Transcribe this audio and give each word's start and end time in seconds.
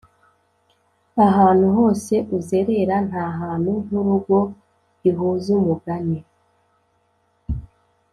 ahantu 1.27 1.65
hose 1.77 2.13
uzerera, 2.37 2.95
ntahantu 3.07 3.71
nkurugo 3.85 4.37
ihuza 5.09 5.49
umugani 5.61 6.19